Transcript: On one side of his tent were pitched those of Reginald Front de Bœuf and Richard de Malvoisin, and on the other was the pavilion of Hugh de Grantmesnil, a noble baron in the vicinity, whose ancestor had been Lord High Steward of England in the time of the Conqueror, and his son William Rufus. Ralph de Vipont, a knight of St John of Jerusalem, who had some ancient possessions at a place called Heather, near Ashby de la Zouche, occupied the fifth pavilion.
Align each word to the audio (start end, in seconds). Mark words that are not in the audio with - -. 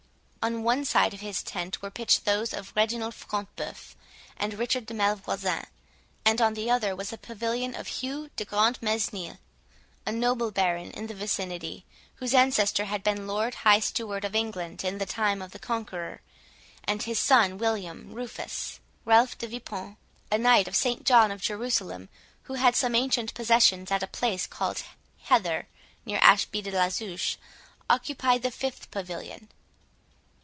On 0.43 0.63
one 0.63 0.85
side 0.85 1.13
of 1.13 1.19
his 1.19 1.43
tent 1.43 1.83
were 1.83 1.91
pitched 1.91 2.25
those 2.25 2.51
of 2.51 2.73
Reginald 2.75 3.13
Front 3.13 3.55
de 3.57 3.63
Bœuf 3.65 3.93
and 4.35 4.55
Richard 4.57 4.87
de 4.87 4.93
Malvoisin, 4.95 5.65
and 6.25 6.41
on 6.41 6.55
the 6.55 6.67
other 6.67 6.95
was 6.95 7.11
the 7.11 7.17
pavilion 7.19 7.75
of 7.75 7.85
Hugh 7.85 8.31
de 8.35 8.43
Grantmesnil, 8.43 9.37
a 10.03 10.11
noble 10.11 10.49
baron 10.49 10.89
in 10.93 11.05
the 11.05 11.13
vicinity, 11.13 11.85
whose 12.15 12.33
ancestor 12.33 12.85
had 12.85 13.03
been 13.03 13.27
Lord 13.27 13.53
High 13.53 13.81
Steward 13.81 14.25
of 14.25 14.33
England 14.33 14.83
in 14.83 14.97
the 14.97 15.05
time 15.05 15.43
of 15.43 15.51
the 15.51 15.59
Conqueror, 15.59 16.21
and 16.85 17.03
his 17.03 17.19
son 17.19 17.59
William 17.59 18.11
Rufus. 18.11 18.79
Ralph 19.05 19.37
de 19.37 19.45
Vipont, 19.47 19.95
a 20.31 20.39
knight 20.39 20.67
of 20.67 20.75
St 20.75 21.05
John 21.05 21.29
of 21.29 21.39
Jerusalem, 21.39 22.09
who 22.45 22.55
had 22.55 22.75
some 22.75 22.95
ancient 22.95 23.35
possessions 23.35 23.91
at 23.91 24.01
a 24.01 24.07
place 24.07 24.47
called 24.47 24.81
Heather, 25.21 25.67
near 26.03 26.17
Ashby 26.23 26.63
de 26.63 26.71
la 26.71 26.89
Zouche, 26.89 27.37
occupied 27.91 28.41
the 28.41 28.49
fifth 28.49 28.89
pavilion. 28.89 29.49